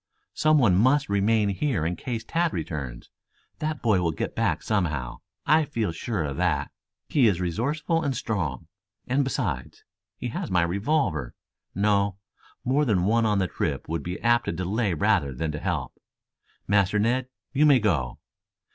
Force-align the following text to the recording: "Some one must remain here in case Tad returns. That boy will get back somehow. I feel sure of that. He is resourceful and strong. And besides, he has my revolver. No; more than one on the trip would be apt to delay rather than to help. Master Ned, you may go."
"Some 0.33 0.57
one 0.57 0.73
must 0.73 1.09
remain 1.09 1.49
here 1.49 1.85
in 1.85 1.95
case 1.95 2.23
Tad 2.23 2.53
returns. 2.53 3.11
That 3.59 3.83
boy 3.83 4.01
will 4.01 4.11
get 4.11 4.33
back 4.35 4.63
somehow. 4.63 5.19
I 5.45 5.63
feel 5.63 5.91
sure 5.91 6.23
of 6.23 6.37
that. 6.37 6.71
He 7.09 7.27
is 7.27 7.39
resourceful 7.39 8.01
and 8.01 8.17
strong. 8.17 8.67
And 9.05 9.23
besides, 9.23 9.83
he 10.17 10.29
has 10.29 10.49
my 10.49 10.63
revolver. 10.63 11.35
No; 11.75 12.17
more 12.65 12.83
than 12.83 13.03
one 13.05 13.27
on 13.27 13.37
the 13.37 13.45
trip 13.47 13.87
would 13.87 14.01
be 14.01 14.19
apt 14.21 14.45
to 14.45 14.51
delay 14.53 14.95
rather 14.95 15.35
than 15.35 15.51
to 15.51 15.59
help. 15.59 15.93
Master 16.67 16.97
Ned, 16.97 17.27
you 17.53 17.67
may 17.67 17.77
go." 17.77 18.17